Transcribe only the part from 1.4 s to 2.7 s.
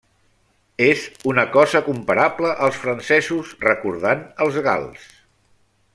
cosa comparable